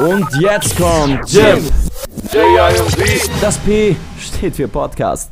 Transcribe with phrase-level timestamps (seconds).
[0.00, 1.62] Und jetzt kommt Jim.
[3.42, 5.30] Das P steht für Podcast.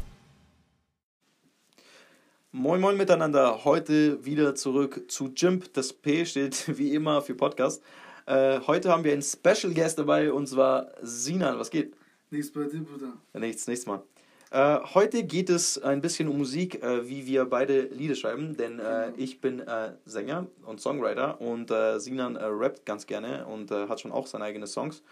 [2.53, 5.73] Moin Moin miteinander, heute wieder zurück zu Jimp.
[5.73, 7.83] Das P steht wie immer für Podcast.
[8.27, 11.59] Äh, heute haben wir einen Special Guest dabei und zwar Sinan.
[11.59, 11.95] Was geht?
[12.29, 13.15] Nichts bei dir, Bruder.
[13.33, 14.03] Nichts, nichts mal.
[14.51, 18.79] Äh, heute geht es ein bisschen um Musik, äh, wie wir beide Lieder schreiben, denn
[18.79, 23.71] äh, ich bin äh, Sänger und Songwriter und äh, Sinan äh, rappt ganz gerne und
[23.71, 25.03] hat schon auch seine eigenen Songs.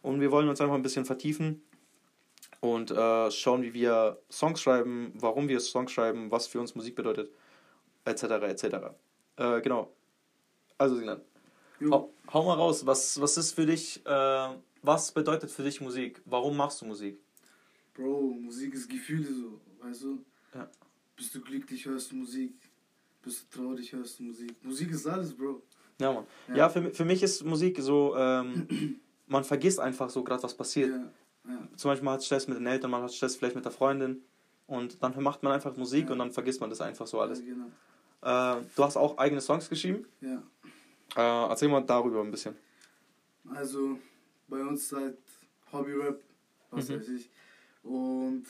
[0.00, 1.62] Und wir wollen uns einfach ein bisschen vertiefen
[2.60, 7.30] und schauen, wie wir Songs schreiben, warum wir Songs schreiben, was für uns Musik bedeutet,
[8.04, 8.22] etc.
[8.22, 8.76] etc.
[9.62, 9.92] genau.
[10.76, 11.20] Also Sinan,
[11.90, 16.22] hau, hau, mal raus, was, was ist für dich, was bedeutet für dich Musik?
[16.24, 17.20] Warum machst du Musik?
[17.98, 20.24] Bro, Musik ist Gefühle so, weißt du?
[20.54, 20.70] Ja.
[21.16, 22.54] Bist du glücklich, hörst du Musik.
[23.20, 24.54] Bist du traurig, hörst du Musik.
[24.62, 25.62] Musik ist alles, Bro.
[26.00, 26.24] Ja, Mann.
[26.46, 30.56] Ja, ja für, für mich ist Musik so, ähm, man vergisst einfach so gerade, was
[30.56, 30.90] passiert.
[30.90, 31.10] Ja,
[31.52, 31.68] ja.
[31.74, 34.22] Zum Beispiel man hat Stress mit den Eltern, man hat Stress vielleicht mit der Freundin.
[34.68, 36.12] Und dann macht man einfach Musik ja.
[36.12, 37.40] und dann vergisst man das einfach so alles.
[37.40, 38.60] Ja, genau.
[38.60, 40.06] Äh, du hast auch eigene Songs geschrieben.
[40.20, 40.40] Ja.
[41.16, 42.54] Äh, erzähl mal darüber ein bisschen.
[43.52, 43.98] Also,
[44.46, 45.18] bei uns halt
[45.72, 46.22] Hobby-Rap,
[46.70, 47.00] was mhm.
[47.00, 47.30] weiß ich.
[47.88, 48.44] Und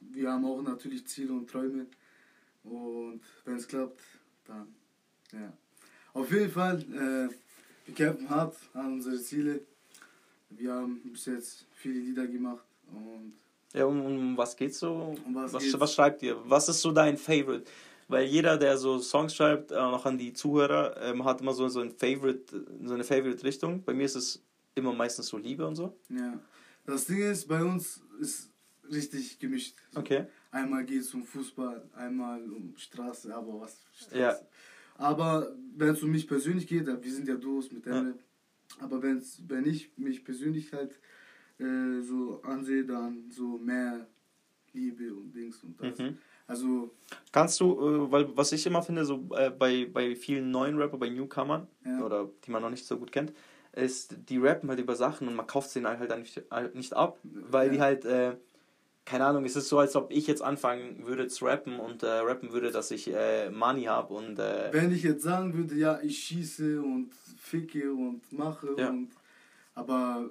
[0.00, 1.86] wir haben auch natürlich Ziele und Träume.
[2.64, 4.00] Und wenn es klappt,
[4.46, 4.74] dann
[5.32, 5.52] ja.
[6.12, 7.34] Auf jeden Fall, äh,
[7.86, 9.60] wir kämpfen hart an unsere Ziele.
[10.50, 13.34] Wir haben bis jetzt viele Lieder gemacht und
[13.72, 15.16] ja, um, um was geht's so?
[15.26, 15.80] Um was, was, geht's?
[15.80, 16.36] was schreibt ihr?
[16.44, 17.64] Was ist so dein Favorite?
[18.06, 21.66] Weil jeder, der so Songs schreibt, äh, auch an die Zuhörer, ähm, hat immer so,
[21.68, 23.82] so ein Favorite, so eine Favorite-Richtung.
[23.82, 24.40] Bei mir ist es
[24.76, 25.96] immer meistens so Liebe und so.
[26.08, 26.38] Ja.
[26.86, 28.50] Das Ding ist, bei uns ist
[28.90, 29.76] richtig gemischt.
[29.94, 30.26] Okay.
[30.50, 34.18] Einmal geht es um Fußball, einmal um Straße, aber was Straße.
[34.18, 34.38] Ja.
[34.96, 38.84] Aber wenn es um mich persönlich geht, wir sind ja Duos mit Emre, ja.
[38.84, 41.00] aber wenn's, wenn ich mich persönlich halt
[41.58, 44.06] äh, so ansehe, dann so mehr
[44.72, 45.98] Liebe und Dings und das.
[45.98, 46.18] Mhm.
[46.46, 46.94] Also.
[47.32, 50.98] Kannst du, äh, weil was ich immer finde, so äh, bei, bei vielen neuen Rapper,
[50.98, 52.04] bei Newcomern, ja.
[52.04, 53.32] oder die man noch nicht so gut kennt,
[53.76, 56.94] ist, die rappen halt über Sachen und man kauft sie halt dann nicht, halt nicht
[56.94, 57.72] ab, weil ja.
[57.72, 58.36] die halt, äh,
[59.04, 62.06] keine Ahnung, es ist so, als ob ich jetzt anfangen würde zu rappen und äh,
[62.06, 64.38] rappen würde, dass ich äh, Money habe und.
[64.38, 68.88] Äh, Wenn ich jetzt sagen würde, ja, ich schieße und ficke und mache ja.
[68.88, 69.10] und.
[69.74, 70.30] Aber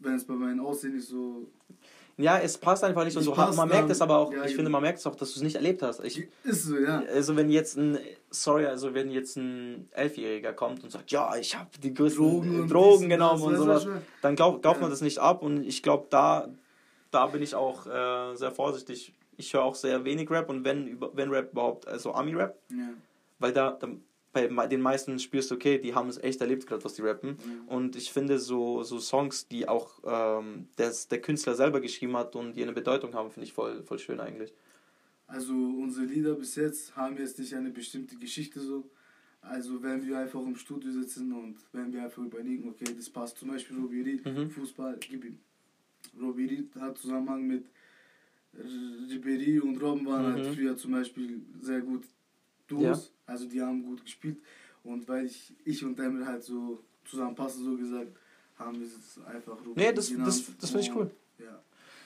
[0.00, 1.48] wenn es bei meinem Aussehen nicht so
[2.18, 3.16] ja, es passt einfach nicht.
[3.16, 4.56] Und so, man merkt es aber auch, ja, ich genau.
[4.56, 6.02] finde, man merkt es auch, dass du es nicht erlebt hast.
[6.02, 7.02] Ich, ist so, ja.
[7.12, 7.98] Also wenn jetzt ein,
[8.30, 12.68] sorry, also wenn jetzt ein Elfjähriger kommt und sagt, ja, ich habe die größten Drogen,
[12.68, 13.86] Drogen genommen und sowas,
[14.22, 15.42] dann glaubt glaub man das nicht ab.
[15.42, 16.48] Und ich glaube, da,
[17.10, 19.12] da bin ich auch äh, sehr vorsichtig.
[19.36, 22.58] Ich höre auch sehr wenig Rap und wenn, wenn Rap überhaupt, also Ami-Rap.
[22.70, 22.88] Ja.
[23.38, 23.88] Weil da, da
[24.46, 27.30] bei den meisten spürst du, okay, die haben es echt erlebt, gerade was die rappen.
[27.30, 27.68] Mhm.
[27.68, 32.36] Und ich finde so, so Songs, die auch ähm, des, der Künstler selber geschrieben hat
[32.36, 34.52] und die eine Bedeutung haben, finde ich voll, voll schön eigentlich.
[35.26, 38.88] Also unsere Lieder bis jetzt haben jetzt nicht eine bestimmte Geschichte so.
[39.40, 43.38] Also wenn wir einfach im Studio sitzen und wenn wir einfach überlegen, okay, das passt
[43.38, 44.50] zum Beispiel Robiri, mhm.
[44.50, 45.38] Fußball, gib ihm.
[46.20, 47.66] Robiri hat Zusammenhang mit
[49.08, 50.44] Ribéry und Robben waren halt mhm.
[50.44, 52.04] halt früher zum Beispiel sehr gut
[52.66, 52.82] Duos.
[52.82, 53.15] Ja.
[53.26, 54.38] Also die haben gut gespielt.
[54.84, 58.16] Und weil ich, ich und Emil halt so zusammenpassen, so gesagt,
[58.58, 61.10] haben wir es einfach Nee, das, das, das finde ich cool.
[61.38, 61.60] Ja.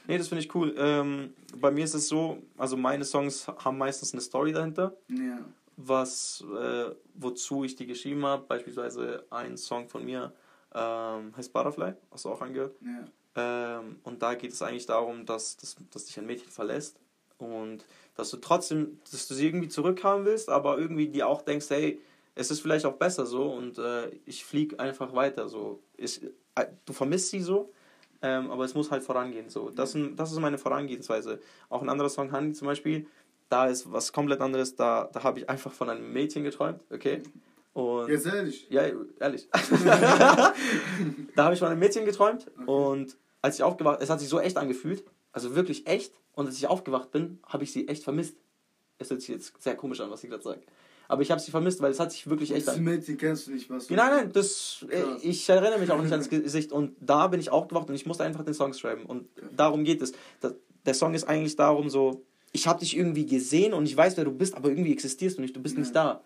[0.09, 0.75] Nee, das finde ich cool.
[0.77, 4.97] Ähm, bei mir ist es so, also meine Songs haben meistens eine Story dahinter.
[5.09, 5.45] Ja.
[5.77, 8.45] Was, äh, wozu ich die geschrieben habe.
[8.47, 10.33] Beispielsweise ein Song von mir
[10.75, 12.75] ähm, heißt Butterfly, hast du auch angehört.
[12.83, 13.79] Ja.
[13.79, 16.99] Ähm, und da geht es eigentlich darum, dass, dass, dass dich ein Mädchen verlässt
[17.41, 17.85] und
[18.17, 22.01] dass du trotzdem, dass du sie irgendwie zurückhaben willst, aber irgendwie dir auch denkst, hey,
[22.35, 25.83] es ist vielleicht auch besser so und äh, ich fliege einfach weiter so.
[25.97, 26.23] Ich,
[26.55, 27.73] äh, du vermisst sie so,
[28.23, 29.71] ähm, aber es muss halt vorangehen so.
[29.71, 31.41] Das, das ist meine Vorangehensweise.
[31.69, 33.07] Auch ein anderer Song, Honey zum Beispiel,
[33.49, 37.23] da ist was komplett anderes, da, da habe ich einfach von einem Mädchen geträumt, okay?
[37.73, 38.67] Und Jetzt ehrlich?
[38.71, 38.83] Ja,
[39.19, 39.49] ehrlich.
[39.85, 40.55] da
[41.45, 42.71] habe ich von einem Mädchen geträumt okay.
[42.71, 46.57] und als ich aufgewacht, es hat sich so echt angefühlt, also wirklich echt und als
[46.57, 48.37] ich aufgewacht bin, habe ich sie echt vermisst.
[48.99, 50.61] Es hört sich jetzt sehr komisch an, was ich gerade sage.
[51.09, 52.69] Aber ich habe sie vermisst, weil es hat sich wirklich echt.
[52.69, 56.01] Das Mädchen kennst du nicht, was du Nein, nein, das, äh, ich erinnere mich auch
[56.01, 56.71] nicht ans Gesicht.
[56.71, 59.07] Und da bin ich aufgewacht und ich musste einfach den Song schreiben.
[59.07, 60.13] Und darum geht es.
[60.87, 64.25] Der Song ist eigentlich darum so, ich habe dich irgendwie gesehen und ich weiß, wer
[64.25, 65.81] du bist, aber irgendwie existierst du nicht, du bist ja.
[65.81, 66.23] nicht da.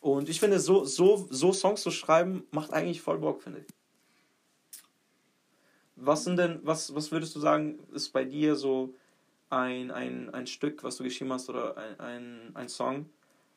[0.00, 3.66] Und ich finde, so, so, so Songs zu schreiben, macht eigentlich voll Bock, finde ich.
[5.96, 8.94] Was sind denn, was, was würdest du sagen, ist bei dir so
[9.50, 13.06] ein, ein, ein Stück, was du geschrieben hast, oder ein, ein, ein Song,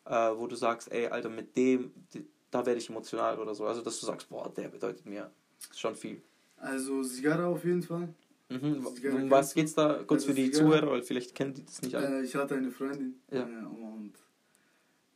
[0.05, 3.65] äh, wo du sagst, ey, Alter, mit dem, die, da werde ich emotional oder so.
[3.65, 5.31] Also, dass du sagst, boah, der bedeutet mir
[5.75, 6.21] schon viel.
[6.57, 8.09] Also Zigarre auf jeden Fall.
[8.49, 8.85] Mhm.
[8.95, 11.65] Zigarre Um was geht's da kurz Also für die Zigarre- Zuhörer, weil vielleicht kennen die
[11.65, 12.19] das nicht alle.
[12.21, 13.15] Äh, ich hatte eine Freundin.
[13.31, 13.41] Ja.
[13.47, 14.13] Äh, und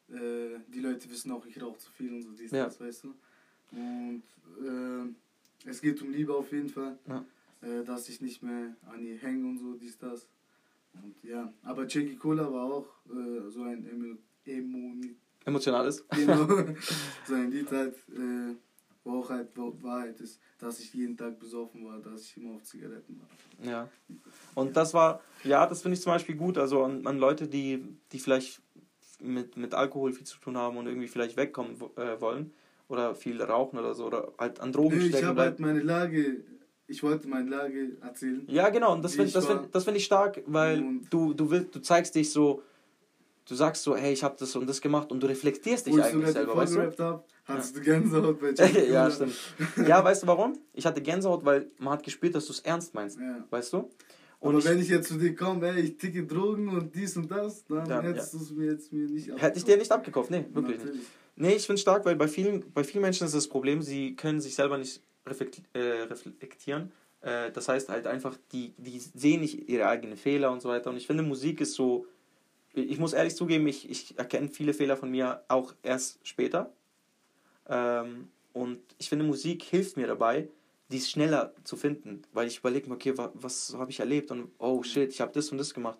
[0.09, 2.65] äh, die Leute wissen auch, ich rauche zu viel und so dies, Ja.
[2.65, 3.13] das, weißt du.
[3.71, 4.23] Und
[4.61, 6.97] äh, es geht um Liebe auf jeden Fall.
[7.07, 7.25] Ja.
[7.61, 10.27] Äh, dass ich nicht mehr an ihr hänge und so, dies, das.
[10.93, 14.95] Und ja, aber Jackie Cola war auch äh, so ein Emo Emo
[15.45, 16.05] Emotionales.
[16.09, 16.47] genau,
[17.27, 18.55] so ein Lied halt, äh,
[19.03, 22.55] wo auch halt Wa- Wahrheit ist, dass ich jeden Tag besoffen war, dass ich immer
[22.55, 23.65] auf Zigaretten war.
[23.69, 23.89] Ja.
[24.55, 26.57] Und das war, ja, das finde ich zum Beispiel gut.
[26.57, 28.61] Also an, an Leute, die, die vielleicht
[29.21, 32.53] mit, mit Alkohol viel zu tun haben und irgendwie vielleicht wegkommen äh, wollen
[32.89, 36.43] oder viel rauchen oder so oder halt an Drogen ich stecken habe halt meine Lage,
[36.87, 38.45] ich wollte meine Lage erzählen.
[38.47, 38.93] Ja, genau.
[38.93, 41.79] Und das finde ich das find, das find ich stark, weil du, du, willst, du
[41.79, 42.63] zeigst dich so,
[43.47, 46.01] du sagst so, hey, ich habe das und das gemacht und du reflektierst dich Wo
[46.01, 47.03] eigentlich selber, weißt du?
[47.03, 48.53] habe, hattest du Gänsehaut bei
[48.89, 49.35] ja, stimmt.
[49.87, 50.53] Ja, weißt du warum?
[50.73, 53.45] Ich hatte Gänsehaut, weil man hat gespürt, dass du es ernst meinst, Ja.
[53.49, 53.89] weißt du?
[54.39, 57.17] Aber Und ich, wenn ich jetzt zu dir komme, ey, ich ticke Drogen und dies
[57.17, 59.91] und das, dann Ja, hättest du es mir jetzt mir nicht hätte ich dir nicht
[59.91, 60.85] abgekauft, nee, wirklich nicht.
[60.85, 61.07] Natürlich.
[61.35, 64.39] Nee, ich finde stark, weil bei vielen, bei vielen Menschen ist das Problem, sie können
[64.39, 66.91] sich selber nicht reflektieren.
[67.21, 70.89] Äh, das heißt halt einfach, die, die sehen nicht ihre eigenen Fehler und so weiter.
[70.89, 72.05] Und ich finde, Musik ist so.
[72.73, 76.71] Ich muss ehrlich zugeben, ich, ich erkenne viele Fehler von mir auch erst später.
[77.67, 80.47] Ähm, und ich finde, Musik hilft mir dabei,
[80.91, 82.21] dies schneller zu finden.
[82.33, 84.31] Weil ich überlege mir, okay, wa, was habe ich erlebt?
[84.31, 85.97] Und oh shit, ich habe das und das gemacht.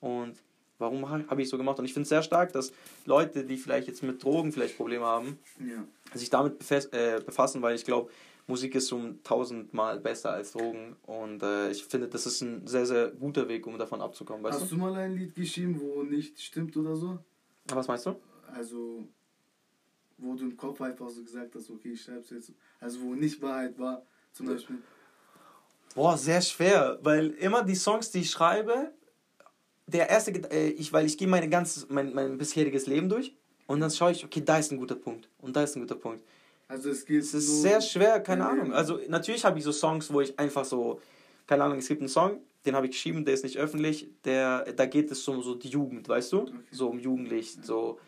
[0.00, 0.36] Und
[0.78, 1.78] warum habe ich so gemacht?
[1.78, 2.72] Und ich finde es sehr stark, dass
[3.04, 5.84] Leute, die vielleicht jetzt mit Drogen vielleicht Probleme haben, Ja.
[6.16, 8.10] sich damit äh, befassen, weil ich glaube,
[8.46, 12.86] Musik ist um tausendmal besser als Drogen und äh, ich finde, das ist ein sehr,
[12.86, 14.76] sehr guter Weg, um davon abzukommen, weißt Hast du?
[14.76, 17.18] du mal ein Lied geschrieben, wo nicht stimmt oder so?
[17.66, 18.16] Was meinst du?
[18.52, 19.04] Also,
[20.18, 22.52] wo du im Kopf einfach so gesagt hast, okay, ich schreib's jetzt.
[22.80, 24.02] Also, wo nicht Wahrheit war,
[24.32, 24.78] zum Beispiel.
[25.94, 28.92] Boah, sehr schwer, weil immer die Songs, die ich schreibe,
[29.86, 33.34] der erste, äh, ich, weil ich gehe meine ganzes, mein, mein bisheriges Leben durch
[33.66, 35.96] und dann schaue ich, okay, da ist ein guter Punkt und da ist ein guter
[35.96, 36.24] Punkt.
[36.70, 38.70] Also, es geht Es ist nur- sehr schwer, keine Ja, Ahnung.
[38.70, 38.74] ja.
[38.76, 41.00] Also natürlich habe ich so Songs, wo ich einfach so,
[41.46, 44.72] keine Ahnung, es gibt einen Song, den habe ich geschrieben, der ist nicht öffentlich, der,
[44.74, 46.46] da geht es um so die Jugend, weißt du?
[46.70, 47.98] So um Jugendlich, so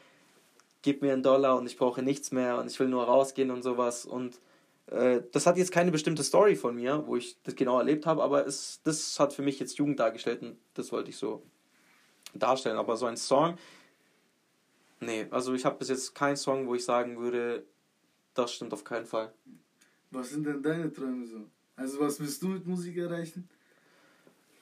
[0.83, 3.63] gib mir einen Dollar und ich brauche nichts mehr und ich will nur rausgehen und
[3.63, 4.41] sowas und
[4.87, 8.23] äh, das hat jetzt keine bestimmte Story von mir, wo ich das genau erlebt habe,
[8.23, 11.43] aber es, das hat für mich jetzt Jugend dargestellt und das wollte ich so
[12.35, 12.77] darstellen.
[12.77, 13.57] Aber so ein Song,
[15.01, 17.65] nee, also ich habe bis jetzt keinen Song, wo ich sagen würde,
[18.35, 19.33] das stimmt auf keinen Fall.
[20.11, 21.41] Was sind denn deine Träume so?
[21.77, 23.49] Also, was willst du mit Musik erreichen?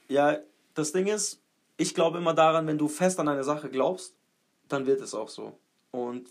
[0.09, 0.39] Ja,
[0.75, 1.41] das Ding ist,
[1.77, 4.15] ich glaube immer daran, wenn du fest an eine Sache glaubst,
[4.69, 5.59] dann wird es auch so.
[5.91, 6.29] Und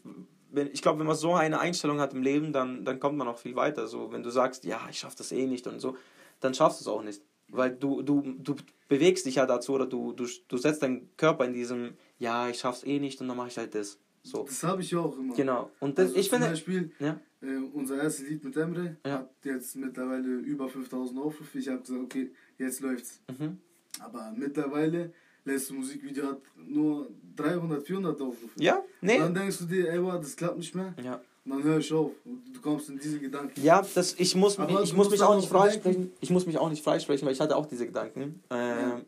[0.52, 3.28] wenn, ich glaube, wenn man so eine Einstellung hat im Leben, dann, dann kommt man
[3.28, 3.88] auch viel weiter.
[3.88, 5.98] So, wenn du sagst, ja, ich schaffe das eh nicht und so,
[6.40, 7.22] dann schaffst du es auch nicht.
[7.50, 8.56] Weil du, du, du
[8.88, 12.60] bewegst dich ja dazu oder du, du, du setzt deinen Körper in diesem, ja, ich
[12.60, 13.98] schaff's eh nicht und dann mache ich halt das.
[14.24, 14.44] So.
[14.44, 15.34] Das habe ich auch immer.
[15.36, 15.70] Genau.
[15.80, 16.50] Und das, Also ich zum finde.
[16.52, 17.20] Beispiel, Ja.
[17.42, 19.20] äh, unser erstes Lied mit Emre Ja.
[19.20, 21.58] hat jetzt mittlerweile über 5000 Aufrufe.
[21.60, 23.22] Ich habe gesagt, okay, jetzt läuft's.
[23.38, 23.58] Mhm.
[24.02, 25.12] Aber mittlerweile,
[25.46, 28.54] letzte Musikvideo hat nur 300, 400 Aufrufe.
[28.58, 29.18] Ja, nee.
[29.18, 30.94] Dann denkst du dir, ey, das klappt nicht mehr.
[31.04, 31.22] Ja.
[31.46, 32.12] Und dann hör ich auf.
[32.26, 33.60] Und du kommst in diese Gedanken.
[33.64, 36.12] Ja, das, ich muss, Aber ich muss mich auch nicht freisprechen.
[36.20, 38.44] Ich muss mich auch nicht freisprechen, weil ich hatte auch diese Gedanken.
[38.52, 39.02] Äh, Ja.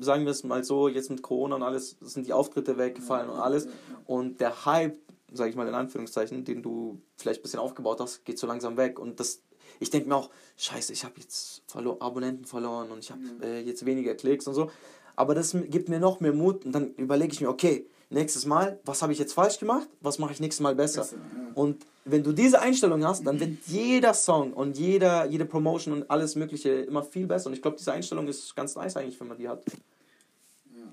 [0.00, 3.38] Sagen wir es mal so, jetzt mit Corona und alles sind die Auftritte weggefallen und
[3.38, 3.68] alles.
[4.06, 4.98] Und der Hype,
[5.32, 8.76] sage ich mal in Anführungszeichen, den du vielleicht ein bisschen aufgebaut hast, geht so langsam
[8.76, 8.98] weg.
[8.98, 9.42] Und das,
[9.80, 13.46] ich denke mir auch, scheiße, ich habe jetzt verlo Abonnenten verloren und ich habe Ja.
[13.46, 14.70] äh, jetzt weniger Klicks und so.
[15.16, 18.80] Aber das gibt mir noch mehr Mut und dann überlege ich mir, okay, nächstes Mal,
[18.84, 19.88] was habe ich jetzt falsch gemacht?
[20.00, 21.02] Was mache ich nächstes Mal besser?
[21.02, 21.52] Besser, ja.
[21.54, 26.10] Und wenn du diese Einstellung hast, dann wird jeder Song und jeder, jede Promotion und
[26.10, 27.48] alles Mögliche immer viel besser.
[27.48, 29.62] Und ich glaube, diese Einstellung ist ganz nice eigentlich, wenn man die hat.
[30.74, 30.92] Ja.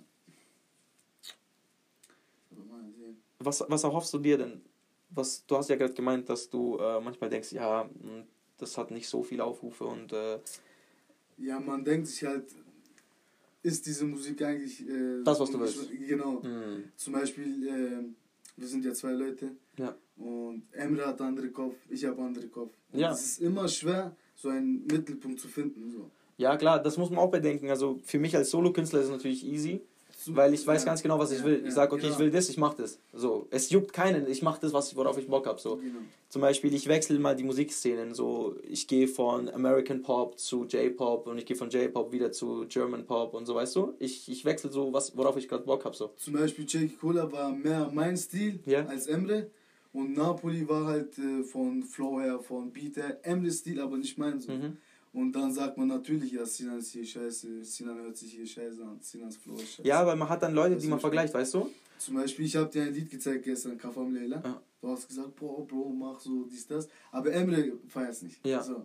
[3.39, 4.61] Was, was erhoffst du dir denn?
[5.09, 8.23] Was, du hast ja gerade gemeint, dass du äh, manchmal denkst, ja, mh,
[8.57, 10.39] das hat nicht so viele Aufrufe und äh,
[11.37, 12.45] Ja, man denkt sich halt,
[13.65, 14.75] ist diese Musik eigentlich.
[14.87, 15.89] Äh, Das, was du willst.
[16.07, 16.33] Genau.
[16.43, 18.03] mh, Zum Beispiel, äh,
[18.59, 19.51] wir sind ja zwei Leute.
[19.77, 19.95] Ja.
[20.17, 22.73] Und Emre hat andere Kopf, ich habe andere Kopf.
[22.91, 23.11] Und Ja.
[23.11, 25.91] Es ist immer schwer, so einen Mittelpunkt zu finden.
[25.91, 26.09] So.
[26.37, 27.69] ja klar, das muss man auch bedenken.
[27.69, 29.81] Also für mich als Solokünstler ist es natürlich easy,
[30.33, 30.85] weil ich weiß Ja.
[30.91, 31.63] ganz genau, was ich will.
[31.65, 32.13] Ich sage, okay, genau.
[32.13, 32.99] ich will das, ich mache das.
[33.13, 35.59] So, es juckt keinen, ich mache das, was, worauf ich Bock habe.
[35.59, 35.75] So.
[35.77, 35.99] Genau.
[36.29, 38.13] Zum Beispiel, ich wechsle mal die Musikszenen.
[38.13, 42.65] So, ich gehe von American Pop zu J-Pop und ich gehe von J-Pop wieder zu
[42.67, 43.93] German Pop und so, weißt du?
[43.99, 45.95] Ich, ich wechsle so, was, worauf ich gerade Bock habe.
[45.95, 46.11] So.
[46.17, 48.85] Zum Beispiel Jake Cola war mehr mein Stil Ja.
[48.85, 49.49] als Emre.
[49.93, 54.41] Und Napoli war halt äh, von Flow her, von Beat her, Emre-Stil, aber nicht mein
[54.41, 54.51] so.
[54.51, 54.75] Mhm.
[55.15, 58.83] Und dann sagt man natürlich, ja, Sinan ist hier scheiße, Sinan hört sich hier scheiße
[58.83, 59.87] an, Sinans Flow ist scheiße.
[59.87, 61.69] Ja, weil man hat dann Leute, Das die man vergleicht, weißt du?
[61.97, 64.41] Zum Beispiel, ich habe dir ein Lied gezeigt gestern, Kafam Leila.
[64.43, 64.61] Ja.
[64.81, 66.89] Du hast gesagt, boah, Bro, mach so dies, das.
[67.13, 68.45] Aber Emre feiert's nicht.
[68.45, 68.61] Ja.
[68.61, 68.83] So.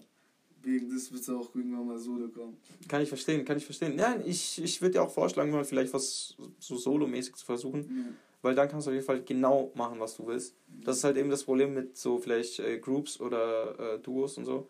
[0.63, 2.59] Wegen des wird auch irgendwann mal Solo kommen.
[2.87, 3.99] Kann ich verstehen, kann ich verstehen.
[3.99, 7.83] Ja, ich, ich würde dir auch vorschlagen, mal vielleicht was so solomäßig zu versuchen.
[7.83, 8.15] Ja.
[8.43, 10.55] Weil dann kannst du auf jeden Fall genau machen, was du willst.
[10.85, 14.45] Das ist halt eben das Problem mit so vielleicht äh, Groups oder äh, Duos und
[14.45, 14.69] so,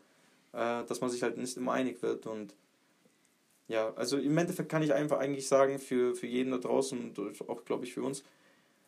[0.53, 2.27] äh, dass man sich halt nicht immer einig wird.
[2.27, 2.55] Und
[3.69, 7.49] ja, also im Endeffekt kann ich einfach eigentlich sagen, für, für jeden da draußen und
[7.49, 8.25] auch, glaube ich, für uns,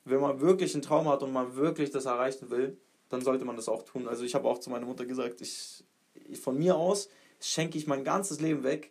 [0.05, 2.77] wenn man wirklich einen Traum hat und man wirklich das erreichen will,
[3.09, 4.09] dann sollte man das auch tun.
[4.09, 5.85] Also ich habe auch zu meiner Mutter gesagt, ich,
[6.29, 7.09] ich von mir aus
[7.41, 8.91] schenke ich mein ganzes Leben weg.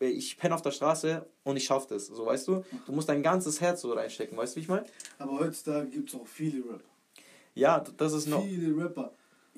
[0.00, 2.06] Ich penne auf der Straße und ich schaffe das.
[2.06, 2.64] So, weißt du?
[2.86, 4.86] Du musst dein ganzes Herz so reinstecken, weißt du, wie ich meine?
[5.18, 6.84] Aber heutzutage gibt es auch viele Rapper.
[7.54, 8.44] Ja, das ist noch.
[8.44, 9.12] Viele Rapper.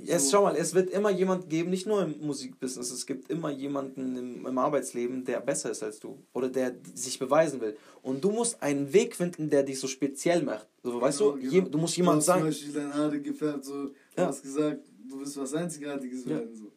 [0.06, 0.30] So.
[0.30, 4.16] schau mal, es wird immer jemand geben, nicht nur im Musikbusiness, es gibt immer jemanden
[4.16, 7.76] im, im Arbeitsleben, der besser ist als du oder der sich beweisen will.
[8.02, 10.66] Und du musst einen Weg finden, der dich so speziell macht.
[10.82, 11.68] So, weißt Genau, du, genau.
[11.68, 12.44] du musst jemand hast Zum sein.
[12.44, 14.26] Beispiel deine Haare gefärbt, so, du Ja.
[14.26, 16.30] hast gesagt, du willst was Einzigartiges Ja.
[16.30, 16.54] werden.
[16.54, 16.72] So.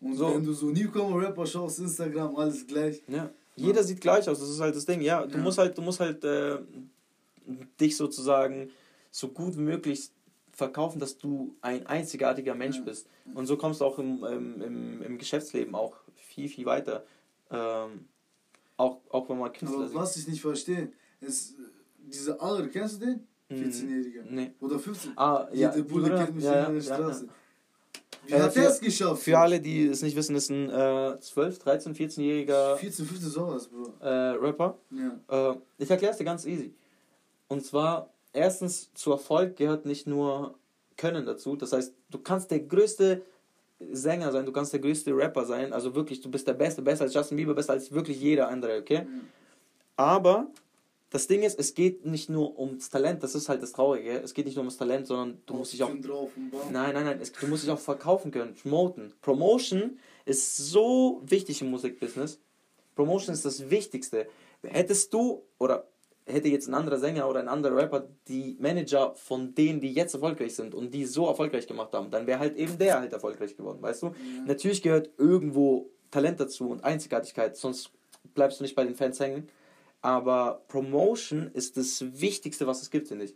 [0.00, 0.34] Und So.
[0.34, 3.02] wenn du so Newcomer-Rapper schaust, Instagram, alles gleich.
[3.08, 3.30] Ja.
[3.56, 5.00] Jeder sieht gleich aus, das ist halt das Ding.
[5.00, 5.42] Ja, du Ja.
[5.42, 6.58] musst halt, du musst halt äh,
[7.80, 8.70] dich sozusagen
[9.10, 10.10] so gut wie möglich
[10.54, 12.82] verkaufen, dass du ein einzigartiger Mensch Ja.
[12.82, 13.08] bist.
[13.34, 17.04] Und so kommst du auch im, im, im, Geschäftsleben auch viel, viel weiter.
[17.50, 18.06] Ähm,
[18.76, 21.54] auch, auch wenn man Künstler Aber was ich nicht verstehe, ist,
[21.98, 23.26] diese Alter, kennst du den?
[23.48, 24.22] Mm, 14-Jähriger.
[24.30, 24.52] Nee.
[24.60, 25.12] Oder 15.
[25.16, 25.70] Ah, ja.
[25.70, 27.28] Bulle Bruder, kennt mich ja, in der Straße.
[28.26, 29.22] Wie Äh, hat für- er es geschafft?
[29.22, 33.68] Für alle, die es nicht wissen, ist ein äh, 12, 13, 14-jähriger 14, 15, sowas,
[33.68, 33.92] Bro.
[34.00, 34.78] äh, Rapper.
[34.90, 35.50] Ja.
[35.52, 36.72] Äh, ich erkläre es dir ganz easy.
[37.48, 40.58] Und zwar, erstens, zu Erfolg gehört nicht nur
[40.96, 41.56] Können dazu.
[41.56, 43.22] Das heißt, du kannst der größte
[43.92, 45.72] Sänger sein, du kannst der größte Rapper sein.
[45.72, 48.78] Also wirklich, du bist der Beste, besser als Justin Bieber, besser als wirklich jeder andere,
[48.78, 49.06] okay?
[49.96, 50.48] Aber
[51.10, 54.20] das Ding ist, es geht nicht nur ums Talent, das ist halt das Traurige.
[54.20, 56.30] Es geht nicht nur ums Talent, sondern du musst dich auch drauf.
[56.72, 59.12] Nein, nein, nein, es, du musst dich auch verkaufen können, promoten.
[59.20, 62.40] Promotion ist so wichtig im Musikbusiness.
[62.96, 64.26] Promotion ist das Wichtigste.
[64.62, 65.86] Hättest du oder
[66.26, 70.14] hätte jetzt ein anderer Sänger oder ein anderer Rapper die Manager von denen, die jetzt
[70.14, 73.56] erfolgreich sind und die so erfolgreich gemacht haben, dann wäre halt eben der halt erfolgreich
[73.56, 74.14] geworden, weißt du?
[74.46, 77.90] Natürlich gehört irgendwo Talent dazu und Einzigartigkeit, sonst
[78.34, 79.48] bleibst du nicht bei den Fans hängen.
[80.00, 83.34] Aber Promotion ist das Wichtigste, was es gibt, finde ich.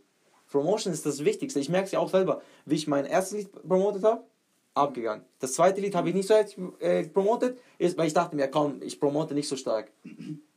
[0.50, 1.60] Promotion ist das Wichtigste.
[1.60, 4.22] Ich merke es ja auch selber, wie ich mein erstes Lied promotet habe,
[4.74, 5.24] abgegangen.
[5.40, 6.34] Das zweite Lied habe ich nicht so
[6.80, 9.90] äh, promotet, ist, weil ich dachte mir, komm, ich promote nicht so stark.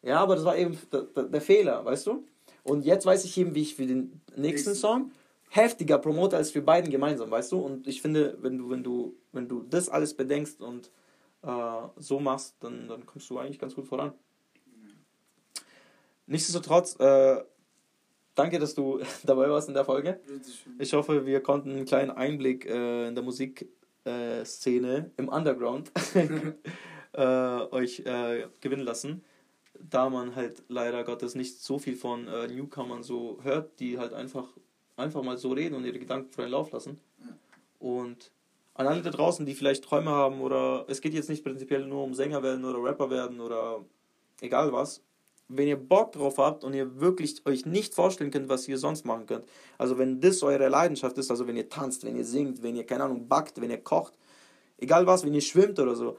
[0.04, 2.26] Ja, aber das war eben der, Fehler, weißt du?
[2.64, 4.76] Und jetzt weiß ich eben, wie ich für den nächsten.
[4.76, 5.12] Song
[5.52, 7.60] heftiger promote als für beiden gemeinsam, weißt du?
[7.60, 10.90] Und ich finde, wenn du, wenn du, wenn du das alles bedenkst und
[11.44, 14.14] äh, so machst, dann, dann kommst du eigentlich ganz gut voran.
[16.26, 17.44] Nichtsdestotrotz, äh,
[18.34, 20.22] danke, dass du dabei warst in der Folge.
[20.80, 23.68] Ich hoffe, wir konnten einen kleinen Einblick äh, in der Musikszene
[24.06, 25.92] äh, im Underground
[27.14, 29.22] äh, euch äh, gewinnen lassen.
[29.90, 34.14] Da man halt leider Gottes nicht so viel von äh, Newcomern so hört, die halt
[34.14, 34.48] einfach,
[34.96, 37.00] einfach mal so reden und ihre Gedanken freien Lauf lassen.
[37.80, 38.32] Und
[38.74, 42.04] an alle da draußen, die vielleicht Träume haben oder es geht jetzt nicht prinzipiell nur
[42.04, 43.84] um Sänger werden oder Rapper werden oder
[44.40, 45.02] egal was.
[45.48, 49.06] Wenn ihr Bock drauf habt und ihr wirklich euch nicht vorstellen könnt, was ihr sonst
[49.06, 49.46] machen könnt,
[49.78, 52.86] also wenn das eure Leidenschaft ist, also wenn ihr tanzt, wenn ihr singt, wenn ihr,
[52.86, 54.14] keine Ahnung, backt, wenn ihr kocht,
[54.78, 56.18] egal was, wenn ihr schwimmt oder so,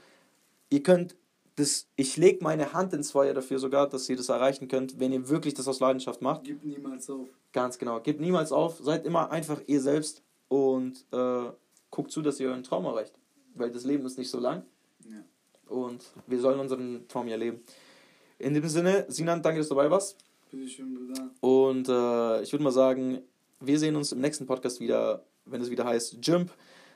[0.68, 1.16] ihr könnt
[1.62, 5.12] das, ich lege meine Hand ins Feuer dafür sogar, dass ihr das erreichen könnt, wenn
[5.12, 6.44] ihr wirklich das aus Leidenschaft macht.
[6.44, 7.28] Gib niemals auf.
[7.52, 8.00] Ganz genau.
[8.00, 11.44] Gebt niemals auf, seid immer einfach ihr selbst und äh,
[11.90, 13.14] guckt zu, dass ihr euren Traum erreicht.
[13.54, 14.64] Weil das Leben ist nicht so lang
[15.08, 15.22] Ja.
[15.68, 17.60] und wir sollen unseren Traum ja leben.
[18.38, 20.16] In dem Sinne, Sinan, danke, dass du dabei warst.
[20.50, 21.30] Bitteschön, Bruder.
[21.40, 23.20] Und äh, ich würde mal sagen,
[23.60, 26.50] wir sehen uns im nächsten Podcast wieder, wenn es wieder heißt Jump,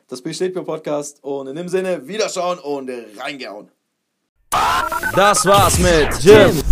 [0.08, 1.23] das besteht für Podcast.
[1.23, 3.68] Und in dem Sinne, wiederschauen und reingehauen.
[5.15, 6.62] Das war's mit Jim.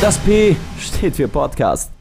[0.00, 1.93] Das P steht für Podcast.